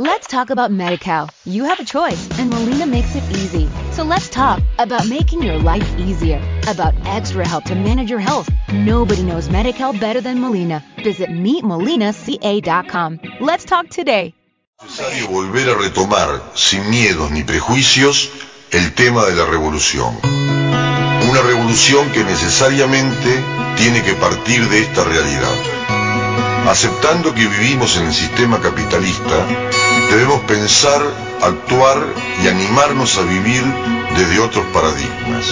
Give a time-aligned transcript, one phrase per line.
[0.00, 1.28] Let's talk about MediCal.
[1.44, 3.68] You have a choice, and Molina makes it easy.
[3.92, 8.48] So let's talk about making your life easier, about extra help to manage your health.
[8.72, 10.82] Nobody knows MediCal better than Molina.
[11.04, 13.20] Visit meetmolinaca.com.
[13.40, 14.32] Let's talk today.
[14.78, 18.30] Es necesario volver a retomar, sin miedos ni prejuicios,
[18.70, 20.18] el tema de la revolución.
[21.28, 23.44] Una revolución que necesariamente
[23.76, 25.80] tiene que partir de esta realidad.
[26.70, 29.46] Aceptando que vivimos en el sistema capitalista,
[30.10, 31.02] debemos pensar,
[31.42, 31.98] actuar
[32.42, 33.62] y animarnos a vivir
[34.16, 35.46] desde otros paradigmas.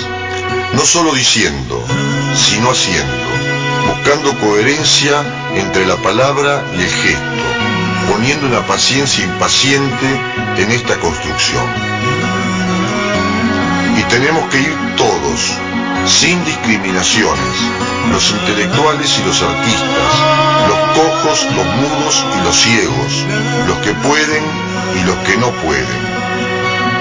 [0.75, 1.83] No solo diciendo,
[2.35, 3.29] sino haciendo,
[3.87, 5.23] buscando coherencia
[5.55, 10.07] entre la palabra y el gesto, poniendo una paciencia impaciente
[10.59, 12.28] en esta construcción.
[14.11, 15.53] Tenemos que ir todos,
[16.07, 17.55] sin discriminaciones,
[18.11, 20.12] los intelectuales y los artistas,
[20.67, 23.27] los cojos, los mudos y los ciegos,
[23.67, 24.43] los que pueden
[24.97, 26.19] y los que no pueden.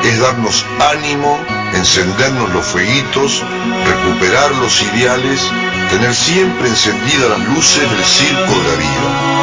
[0.04, 1.40] Es darnos ánimo,
[1.74, 3.42] encendernos los fueguitos,
[3.86, 5.42] recuperar los ideales,
[5.90, 9.38] tener siempre encendidas las luces del circo de la vida.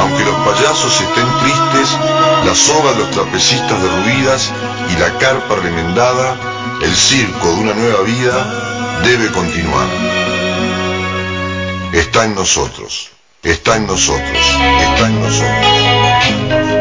[0.00, 1.96] Aunque los payasos estén tristes,
[2.44, 4.52] la soga de los trapecistas derruidas
[4.94, 9.88] y la carpa remendada, el circo de una nueva vida debe continuar.
[11.92, 13.10] Está en nosotros,
[13.42, 14.38] está en nosotros,
[14.80, 16.78] está en nosotros.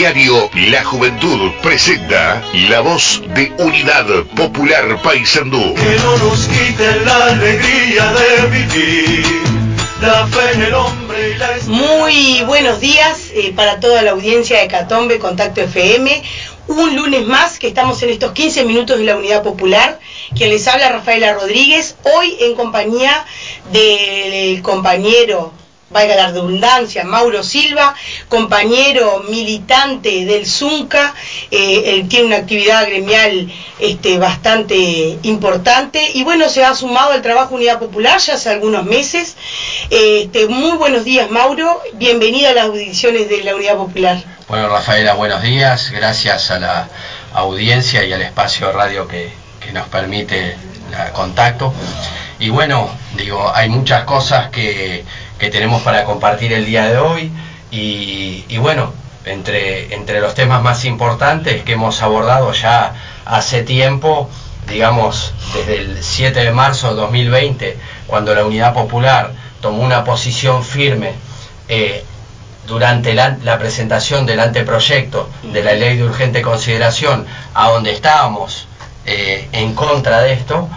[0.00, 5.74] Diario La Juventud presenta la voz de Unidad Popular Paysandú.
[5.74, 9.26] Que no nos quiten la alegría de vivir,
[10.00, 14.60] la fe en el hombre y la Muy buenos días eh, para toda la audiencia
[14.60, 16.22] de Catombe Contacto FM.
[16.70, 19.98] Un lunes más que estamos en estos 15 minutos de la Unidad Popular.
[20.36, 23.26] Quien les habla Rafaela Rodríguez, hoy en compañía
[23.72, 25.52] del compañero
[25.90, 27.94] valga la redundancia, Mauro Silva,
[28.28, 31.14] compañero militante del Zunca,
[31.50, 37.22] eh, él tiene una actividad gremial este, bastante importante y bueno, se ha sumado al
[37.22, 39.36] trabajo Unidad Popular ya hace algunos meses.
[39.90, 44.22] Este, muy buenos días, Mauro, bienvenido a las audiciones de la Unidad Popular.
[44.48, 46.88] Bueno, Rafaela, buenos días, gracias a la
[47.34, 51.72] audiencia y al espacio radio que, que nos permite el contacto.
[52.40, 55.04] Y bueno, digo, hay muchas cosas que,
[55.38, 57.30] que tenemos para compartir el día de hoy.
[57.70, 58.94] Y, y, bueno,
[59.26, 62.94] entre, entre los temas más importantes que hemos abordado ya
[63.26, 64.30] hace tiempo,
[64.66, 70.64] digamos, desde el 7 de marzo de 2020, cuando la Unidad Popular tomó una posición
[70.64, 71.12] firme
[71.68, 72.04] eh,
[72.66, 78.66] durante la, la, presentación del anteproyecto de la ley de urgente consideración, a donde estábamos
[79.04, 80.70] eh, en contra de esto,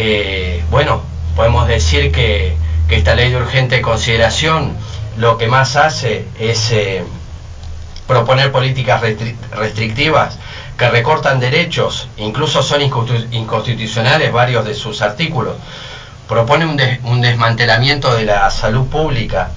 [0.00, 1.02] eh, bueno,
[1.34, 2.56] podemos decir que,
[2.88, 4.76] que, esta ley de urgente consideración
[5.16, 7.02] lo que más hace es eh,
[8.06, 10.38] proponer políticas restri restrictivas
[10.78, 12.80] que recortan derechos, incluso son
[13.32, 15.56] inconstitucionales varios de sus artículos,
[16.28, 19.50] propone un, des un desmantelamiento de la salud pública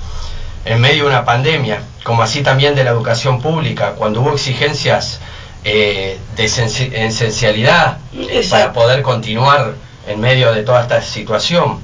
[0.66, 5.20] en medio de una pandemia, como así también de la educación pública, cuando hubo exigencias
[5.64, 9.76] eh, de esencialidad eh, para poder continuar
[10.12, 11.80] en medio de toda esta situación.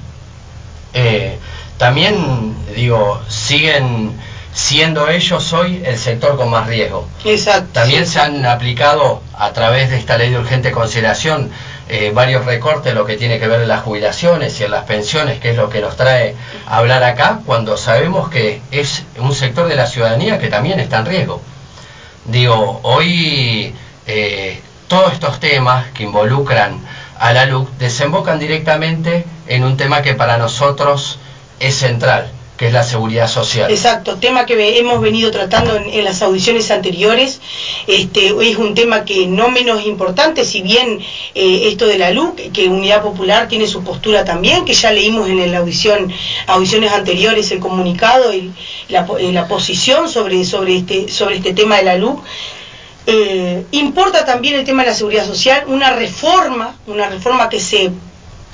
[0.94, 1.38] Eh,
[1.76, 4.12] también, digo, siguen
[4.52, 7.06] siendo ellos hoy el sector con más riesgo.
[7.24, 7.68] Exacto.
[7.72, 11.50] También se han aplicado a través de esta ley de urgente consideración
[11.88, 15.38] eh, varios recortes, lo que tiene que ver en las jubilaciones y en las pensiones,
[15.38, 16.34] que es lo que nos trae
[16.66, 20.98] a hablar acá, cuando sabemos que es un sector de la ciudadanía que también está
[20.98, 21.40] en riesgo.
[22.26, 23.74] Digo, hoy
[24.06, 26.80] eh, todos estos temas que involucran
[27.18, 31.18] a la LUC desembocan directamente en un tema que para nosotros
[31.60, 33.70] es central, que es la seguridad social.
[33.70, 37.40] Exacto, tema que hemos venido tratando en, en las audiciones anteriores.
[37.86, 41.00] Este, es un tema que no menos importante, si bien
[41.34, 45.28] eh, esto de la LUC, que Unidad Popular tiene su postura también, que ya leímos
[45.28, 46.12] en la audición,
[46.46, 48.52] audiciones anteriores el comunicado y
[48.88, 52.22] la, eh, la posición sobre, sobre, este, sobre este tema de la LUC.
[53.10, 57.90] Eh, importa también el tema de la seguridad social, una reforma, una reforma que se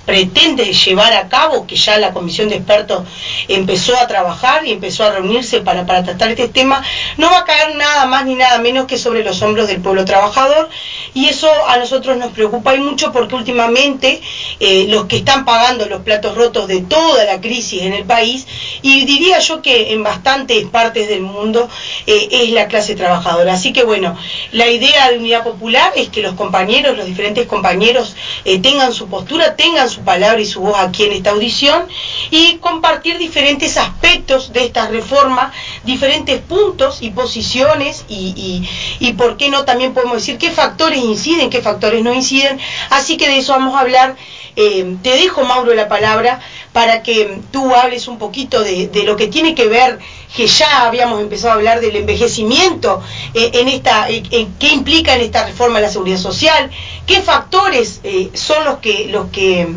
[0.04, 3.04] pretende llevar a cabo, que ya la comisión de expertos
[3.48, 6.84] empezó a trabajar y empezó a reunirse para, para tratar este tema,
[7.16, 10.04] no va a caer nada más ni nada menos que sobre los hombros del pueblo
[10.04, 10.68] trabajador
[11.14, 14.20] y eso a nosotros nos preocupa y mucho porque últimamente
[14.60, 18.46] eh, los que están pagando los platos rotos de toda la crisis en el país,
[18.82, 21.68] y diría yo que en bastantes partes del mundo
[22.06, 23.54] eh, es la clase trabajadora.
[23.54, 24.16] Así que bueno,
[24.52, 29.08] la idea de Unidad Popular es que los compañeros, los diferentes compañeros eh, tengan su
[29.08, 31.86] postura, tengan su palabra y su voz aquí en esta audición
[32.30, 35.52] y compartir diferentes aspectos de esta reforma,
[35.84, 38.66] diferentes puntos y posiciones y,
[38.98, 42.58] y, por qué no también podemos decir qué factores inciden, qué factores no inciden.
[42.90, 44.16] Así que de eso vamos a hablar.
[44.56, 46.40] Eh, te dejo, Mauro, la palabra
[46.72, 49.98] para que tú hables un poquito de, de, lo que tiene que ver,
[50.34, 53.02] que ya habíamos empezado a hablar del envejecimiento,
[53.34, 56.70] eh, en esta, eh, qué implica en esta reforma la seguridad social,
[57.06, 59.68] qué factores eh, son los que, los que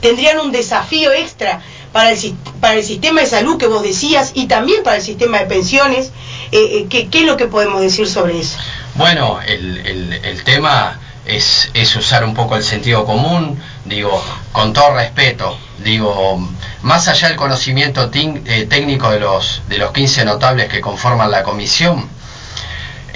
[0.00, 1.62] tendrían un desafío extra
[1.92, 5.38] para el, para el sistema de salud que vos decías y también para el sistema
[5.38, 6.12] de pensiones.
[6.52, 8.58] Eh, ¿qué, ¿qué, es lo que podemos decir sobre eso?
[8.96, 14.22] Bueno, el, el tema es, es, usar un poco el sentido común, digo,
[14.52, 16.38] con todo respeto, digo,
[16.82, 21.42] más allá del conocimiento eh, técnico de los, de los 15 notables que conforman la
[21.42, 22.08] comisión,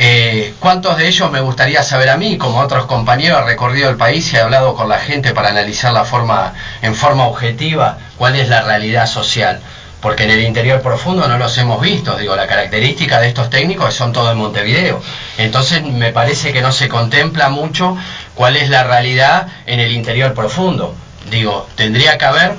[0.01, 2.39] eh, ¿Cuántos de ellos me gustaría saber a mí?
[2.39, 5.93] Como otros compañeros, he recorrido el país y he hablado con la gente para analizar
[5.93, 9.61] la forma, en forma objetiva cuál es la realidad social
[10.01, 12.17] porque en el interior profundo no los hemos visto.
[12.17, 15.01] Digo, la característica de estos técnicos son todos en Montevideo.
[15.39, 17.97] Entonces me parece que no se contempla mucho
[18.35, 20.95] cuál es la realidad en el interior profundo.
[21.31, 22.55] Digo, tendría que haber,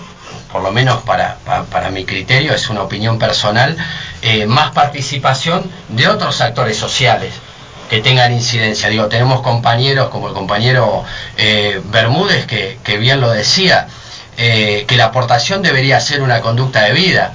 [0.52, 1.38] por lo menos para,
[1.72, 3.78] para, mi criterio, es una opinión personal,
[4.22, 7.34] eh, más participación de otros actores sociales
[7.90, 8.90] que tengan incidencia.
[8.90, 11.06] Digo, tenemos compañeros como el compañero
[11.38, 13.88] eh, Bermúdez, que bien lo decía,
[14.42, 17.34] eh, que la aportación debería ser una conducta de vida.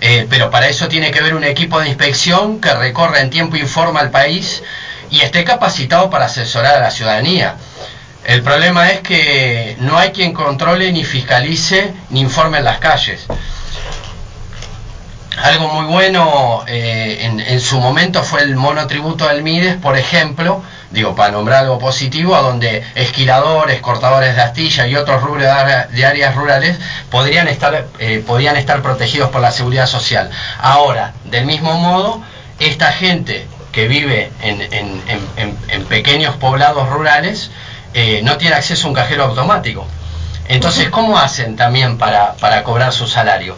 [0.00, 3.56] Eh, pero para eso tiene que haber un equipo de inspección que recorra en tiempo
[3.56, 4.62] y forma al país
[5.10, 7.56] y esté capacitado para asesorar a la ciudadanía.
[8.24, 13.26] El problema es que no hay quien controle, ni fiscalice, ni informe en las calles.
[15.42, 20.62] Algo muy bueno eh, en, en, su momento fue el monotributo del Mides, por ejemplo,
[20.90, 25.44] digo, para nombrar algo positivo, a donde esquiladores, cortadores de astilla y otros rubros
[25.90, 26.78] de áreas rurales
[27.10, 30.30] podrían estar, eh, podrían estar protegidos por la seguridad social.
[30.60, 32.22] Ahora, del mismo modo,
[32.58, 35.02] esta gente que vive en, en,
[35.36, 37.50] en, en pequeños poblados rurales
[37.94, 39.86] eh, no tiene acceso a un cajero automático.
[40.48, 43.56] Entonces, ¿cómo hacen también para, para cobrar su salario?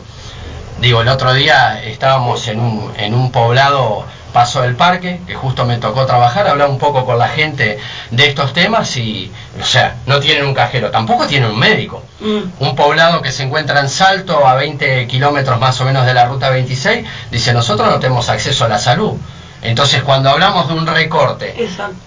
[0.81, 5.64] Digo, el otro día estábamos en un, en un poblado Paso del Parque, que justo
[5.67, 7.79] me tocó trabajar, hablar un poco con la gente
[8.11, 9.31] de estos temas y,
[9.61, 12.02] o sea, no tienen un cajero, tampoco tienen un médico.
[12.20, 12.40] Mm.
[12.61, 16.25] Un poblado que se encuentra en Salto, a 20 kilómetros más o menos de la
[16.25, 19.19] ruta 26, dice, nosotros no tenemos acceso a la salud.
[19.62, 21.55] Entonces, cuando hablamos de un recorte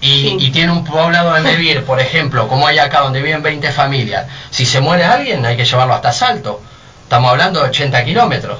[0.02, 0.36] y, sí.
[0.38, 4.26] y, tiene un poblado de Mevir, por ejemplo, como hay acá donde viven 20 familias,
[4.50, 6.60] si se muere alguien hay que llevarlo hasta Salto.
[7.04, 8.58] Estamos hablando de 80 kilómetros.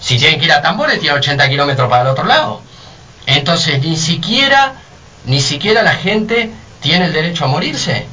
[0.00, 2.62] Si tienen que ir a Tambores, tiene 80 kilómetros para el otro lado.
[3.28, 4.72] Entonces ni siquiera,
[5.26, 8.06] ni siquiera la gente tiene el derecho a morirse.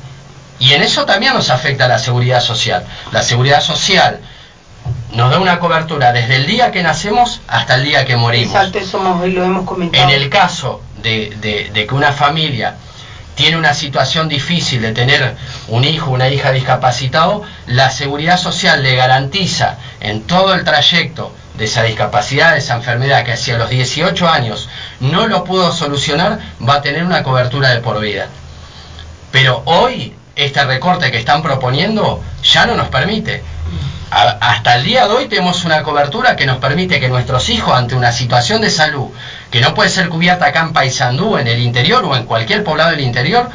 [0.60, 2.86] Y en eso también nos afecta la seguridad social.
[3.14, 4.20] La seguridad social
[5.14, 8.56] nos da una cobertura desde el día que nacemos hasta el día que morimos.
[8.56, 10.04] Exacto, eso lo hemos comentado.
[10.04, 12.76] En el caso de, de, de, que una familia
[13.36, 15.38] tiene una situación difícil de tener
[15.70, 21.66] un hijo, una hija discapacitado, la seguridad social le garantiza en todo el trayecto de
[21.66, 24.70] esa discapacidad, de esa enfermedad que hacia los 18 años
[25.00, 28.28] no lo pudo solucionar, va a tener una cobertura de por vida.
[29.32, 33.44] Pero hoy este recorte que están proponiendo ya no nos permite.
[34.12, 37.96] Hasta el día de hoy tenemos una cobertura que nos permite que nuestros hijos ante
[37.96, 39.10] una situación de salud
[39.52, 42.92] que no puede ser cubierta acá en Paysandú, en el interior o en cualquier poblado
[42.92, 43.50] del interior,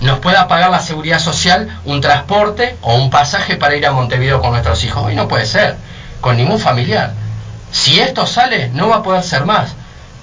[0.00, 4.40] nos pueda pagar la seguridad social un transporte o un pasaje para ir a Montevideo
[4.40, 5.04] con nuestros hijos.
[5.04, 5.76] Hoy no puede ser,
[6.20, 7.14] con ningún familiar.
[7.70, 9.74] Si esto sale, no va a poder ser más.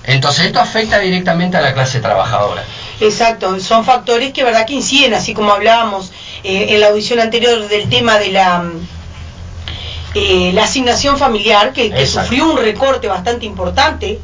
[0.05, 2.63] Entonces esto afecta directamente a la clase trabajadora.
[2.99, 6.11] Exacto, son factores que verdad que inciden, así como hablábamos
[6.43, 8.63] eh, en la audición anterior del tema de la,
[10.13, 14.19] eh, la asignación familiar, que, que sufrió un recorte bastante importante.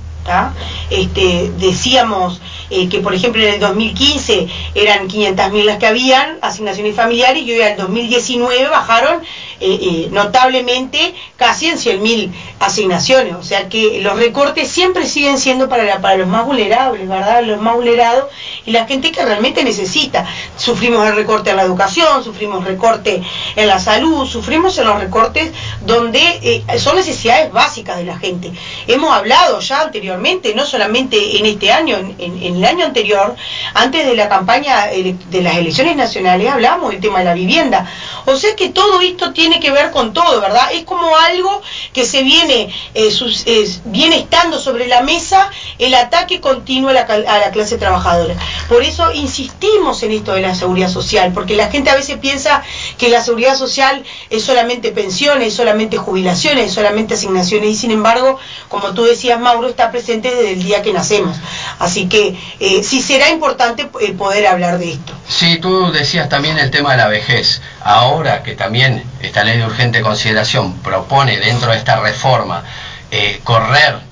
[0.89, 6.95] Este, decíamos eh, que por ejemplo en el 2015 eran 500.000 las que habían asignaciones
[6.95, 9.21] familiares y hoy al 2019 bajaron
[9.61, 13.35] eh, eh, notablemente casi en 100.000 asignaciones.
[13.35, 17.43] O sea que los recortes siempre siguen siendo para, los más vulnerables, ¿verdad?
[17.43, 18.25] Los más vulnerados
[18.65, 20.25] y la gente que realmente necesita.
[20.57, 23.21] Sufrimos el recorte en la educación, sufrimos recorte
[23.55, 25.51] en la salud, sufrimos en los recortes
[25.85, 28.51] donde eh, son necesidades básicas de la gente.
[28.87, 33.35] Hemos hablado ya anteriormente, no solamente en este año, en, en el año anterior,
[33.73, 37.89] antes de la campaña de las elecciones nacionales, hablamos del tema de la vivienda.
[38.25, 40.71] O sea que todo esto tiene que ver con todo, ¿verdad?
[40.73, 41.61] Es como algo
[41.93, 43.45] que se viene, eh, sus,
[43.85, 48.35] viene estando sobre la mesa el ataque continuo a la, a la clase trabajadora.
[48.67, 52.61] Por eso insistimos en esto de la seguridad social, porque la gente a veces piensa
[52.97, 57.91] que la seguridad social es solamente pensiones, es solamente jubilaciones, es solamente asignaciones, y sin
[57.91, 58.37] embargo,
[58.67, 61.37] como tú decías, Mauro, está presente desde el día que nacemos.
[61.79, 65.13] Así que eh, sí será importante eh, poder hablar de esto.
[65.27, 67.61] Sí, tú decías también el tema de la vejez.
[67.81, 72.63] Ahora que también esta ley de urgente consideración propone dentro de esta reforma
[73.11, 74.09] eh, correr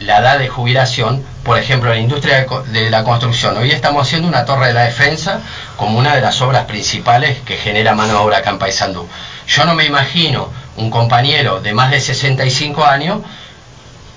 [0.00, 3.56] la edad de jubilación, por ejemplo, en la industria de, la construcción.
[3.56, 5.40] Hoy estamos haciendo una torre de la defensa
[5.76, 9.08] como una de las obras principales que genera mano de obra acá en Paysandú.
[9.48, 13.22] Yo no me imagino un compañero de más de 65 años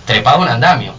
[0.05, 0.93] trepado en andamio.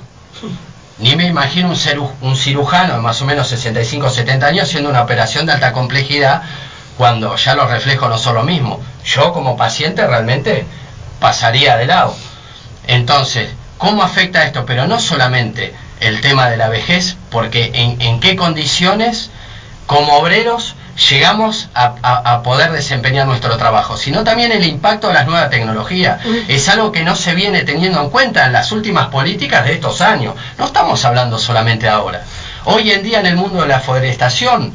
[0.99, 1.77] Ni me imagino un,
[2.21, 5.73] un cirujano de más o menos 65 o 70 años haciendo una operación de alta
[5.73, 6.43] complejidad
[6.97, 8.81] cuando ya los reflejos no son lo mismo.
[9.05, 10.67] Yo como paciente realmente
[11.19, 12.15] pasaría de lado.
[12.87, 14.65] Entonces, ¿cómo afecta esto?
[14.67, 19.31] Pero no solamente el tema de la vejez, porque en, en qué condiciones
[19.87, 20.77] como obreros
[21.09, 26.21] llegamos a, poder desempeñar nuestro trabajo, sino también el impacto de las nuevas tecnologías.
[26.49, 30.01] Es algo que no se viene teniendo en cuenta en las últimas políticas de estos
[30.01, 30.35] años.
[30.59, 32.25] No estamos hablando solamente ahora.
[32.65, 34.75] Hoy en día en el mundo de la forestación,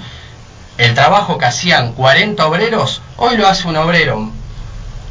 [0.78, 4.30] el trabajo que hacían 40 obreros, hoy lo hace un obrero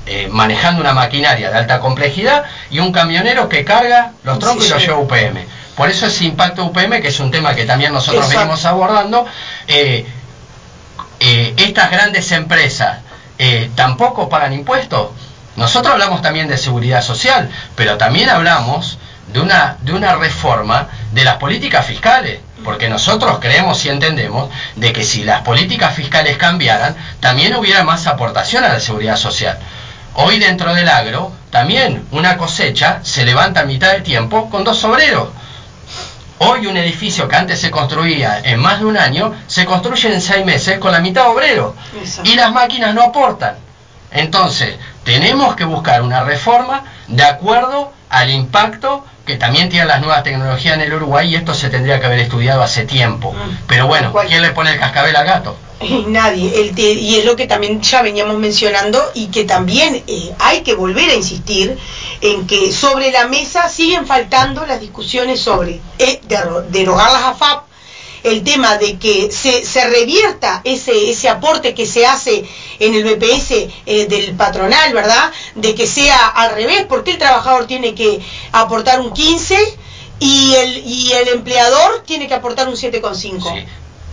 [0.06, 4.68] eh, manejando una maquinaria de alta complejidad y un camionero que carga los troncos y
[4.68, 5.46] los lleva UPM.
[5.76, 9.26] Por eso ese impacto UPM, que es un tema que también nosotros venimos abordando,
[9.66, 10.06] eh,
[11.20, 12.98] eh, estas grandes empresas
[13.74, 15.10] tampoco pagan impuestos.
[15.56, 21.24] Nosotros hablamos también de seguridad social, pero también hablamos de una, de una reforma de
[21.24, 26.96] las políticas fiscales, porque nosotros creemos y entendemos de que si las políticas fiscales cambiaran,
[27.20, 29.58] también hubiera más aportación a la seguridad social.
[30.14, 34.82] Hoy dentro del agro, también una cosecha se levanta a mitad del tiempo con dos
[34.84, 35.28] obreros.
[36.38, 40.20] Hoy un edificio que antes se construía en más de un año, se construye en
[40.20, 41.74] seis meses con la mitad obrero.
[42.24, 43.56] Y las máquinas no aportan.
[44.10, 50.22] Entonces, tenemos que buscar una reforma de acuerdo al impacto que también tienen las nuevas
[50.22, 53.32] tecnologías en el Uruguay y esto se tendría que haber estudiado hace tiempo.
[53.32, 53.58] Mm.
[53.66, 55.56] Pero bueno, ¿quién le pone el cascabel al gato?
[56.06, 60.62] Nadie, el y es lo que también ya veníamos mencionando y que también eh, hay
[60.62, 61.76] que volver a insistir
[62.20, 66.20] en que sobre la mesa siguen faltando las discusiones sobre eh,
[66.70, 67.64] derogar las AFAP,
[68.22, 72.44] el tema de que se, se revierta ese, ese aporte que se hace
[72.78, 73.50] en el BPS
[73.86, 75.32] eh, del patronal, ¿verdad?
[75.54, 78.20] De que sea al revés, porque el trabajador tiene que
[78.52, 79.56] aportar un 15
[80.20, 83.64] y el, y el empleador tiene que aportar un 7,5.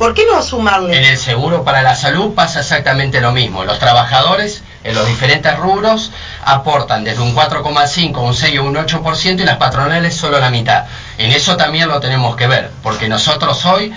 [0.01, 0.97] ¿Por qué no sumarle?
[0.97, 3.65] En el seguro para la salud pasa exactamente lo mismo.
[3.65, 6.11] Los trabajadores en los diferentes rubros
[6.43, 10.85] aportan desde un 4,5, un 6 o un 8% y las patronales solo la mitad.
[11.19, 13.93] En eso también lo tenemos que ver, porque nosotros hoy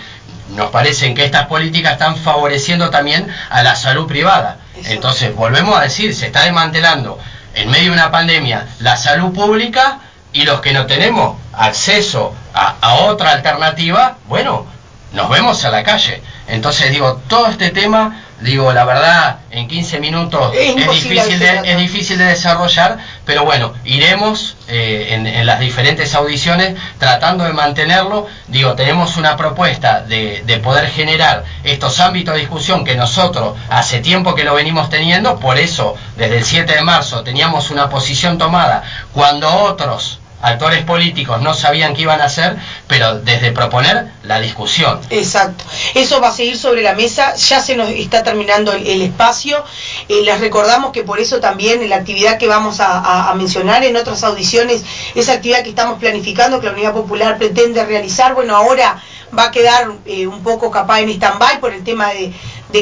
[0.51, 4.59] nos parece que estas políticas están favoreciendo también a la salud privada.
[4.85, 7.19] Entonces, volvemos a decir, se está desmantelando
[7.55, 10.01] en medio de una pandemia la salud pública
[10.33, 14.67] y los que no tenemos acceso a, a otra alternativa, bueno,
[15.13, 16.23] nos vemos a la calle.
[16.49, 21.79] Entonces digo, todo este tema, digo, la verdad, en 15 minutos es, difícil, de, es
[21.79, 28.27] difícil de desarrollar, pero bueno, iremos eh, en, las diferentes audiciones tratando de mantenerlo.
[28.49, 34.01] Digo, tenemos una propuesta de, de poder generar estos ámbitos de discusión que nosotros hace
[34.01, 38.37] tiempo que lo venimos teniendo, por eso desde el 7 de marzo teníamos una posición
[38.37, 38.83] tomada
[39.13, 45.01] cuando otros actores políticos no sabían qué iban a hacer, pero desde proponer la discusión.
[45.11, 45.65] Exacto.
[45.95, 49.65] Eso va a seguir sobre la mesa, ya se nos está terminando el, espacio.
[50.09, 54.23] Eh, les recordamos que por eso también la actividad que vamos a, mencionar en otras
[54.23, 54.85] audiciones,
[55.15, 59.03] esa actividad que estamos planificando, que la Unidad Popular pretende realizar, bueno, ahora
[59.37, 62.33] va a quedar eh, un poco capaz en stand-by por el tema de,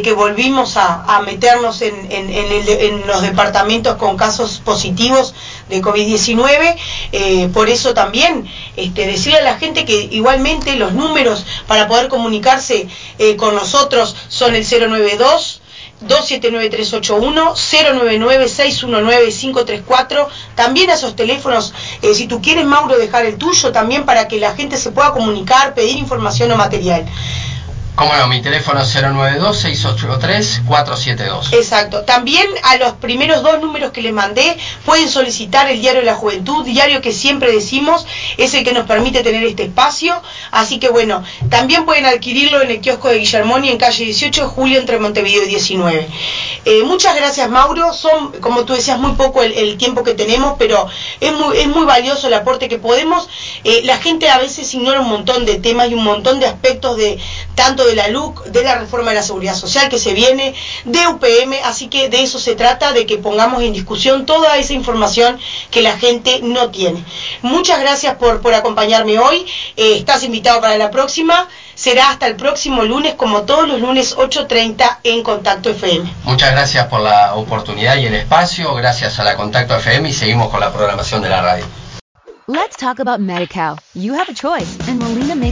[0.01, 5.35] que volvimos a, meternos en, en, los departamentos con casos positivos
[5.69, 6.77] de COVID-19.
[7.13, 12.09] Eh, por eso también este, decirle a la gente que igualmente los números para poder
[12.09, 15.63] comunicarse eh, con nosotros son el 092
[16.07, 20.29] 279-381, 099-619-534.
[20.55, 24.39] También a esos teléfonos, eh, si tú quieres, Mauro, dejar el tuyo también para que
[24.39, 27.07] la gente se pueda comunicar, pedir información o material.
[27.95, 31.53] Cómo no, mi teléfono es 092-683-472.
[31.53, 32.05] Exacto.
[32.05, 34.57] También a los primeros dos números que les mandé
[34.87, 38.07] pueden solicitar el Diario de la Juventud, diario que siempre decimos
[38.39, 40.23] es el que nos permite tener este espacio.
[40.51, 44.49] Así que bueno, también pueden adquirirlo en el kiosco de Guillermoni en calle 18 de
[44.49, 46.09] julio entre Montevideo y 19.
[46.65, 50.89] Eh, muchas gracias Mauro, son como tú decías muy poco el, tiempo que tenemos, pero
[51.21, 53.29] es muy, es muy valioso el aporte que podemos.
[53.65, 56.97] Eh, la gente a veces ignora un montón de temas y un montón de aspectos
[56.97, 57.19] de
[57.55, 61.07] tanto de la LUC, de la reforma de la seguridad social que se viene, de
[61.09, 65.39] UPM, así que de eso se trata, de que pongamos en discusión toda esa información
[65.71, 67.05] que la gente no tiene.
[67.43, 69.47] Muchas gracias por, por acompañarme hoy,
[69.77, 74.17] eh, estás invitado para la próxima, será hasta el próximo lunes, como todos los lunes
[74.17, 76.13] 8.30 en Contacto FM.
[76.25, 80.51] Muchas gracias por la oportunidad y el espacio, gracias a la Contacto FM y seguimos
[80.51, 81.65] con la programación de la radio.
[82.49, 83.79] Let's talk about MediCal.
[83.95, 85.52] You have a choice, and Molina makes.